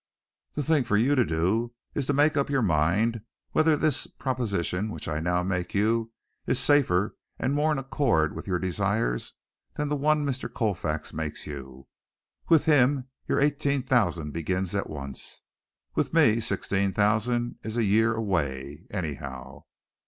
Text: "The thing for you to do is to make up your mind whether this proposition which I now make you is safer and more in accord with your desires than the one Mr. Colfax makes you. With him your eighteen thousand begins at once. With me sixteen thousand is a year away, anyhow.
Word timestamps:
"The 0.55 0.63
thing 0.63 0.83
for 0.83 0.97
you 0.97 1.13
to 1.13 1.23
do 1.23 1.75
is 1.93 2.07
to 2.07 2.13
make 2.13 2.35
up 2.35 2.49
your 2.49 2.63
mind 2.63 3.21
whether 3.51 3.77
this 3.77 4.07
proposition 4.07 4.89
which 4.89 5.07
I 5.07 5.19
now 5.19 5.43
make 5.43 5.75
you 5.75 6.11
is 6.47 6.59
safer 6.59 7.15
and 7.37 7.53
more 7.53 7.71
in 7.71 7.77
accord 7.77 8.33
with 8.35 8.47
your 8.47 8.57
desires 8.57 9.33
than 9.75 9.89
the 9.89 9.95
one 9.95 10.25
Mr. 10.25 10.51
Colfax 10.51 11.13
makes 11.13 11.45
you. 11.45 11.85
With 12.49 12.65
him 12.65 13.09
your 13.27 13.39
eighteen 13.39 13.83
thousand 13.83 14.31
begins 14.31 14.73
at 14.73 14.89
once. 14.89 15.43
With 15.93 16.15
me 16.15 16.39
sixteen 16.39 16.91
thousand 16.91 17.59
is 17.61 17.77
a 17.77 17.83
year 17.83 18.15
away, 18.15 18.87
anyhow. 18.89 19.65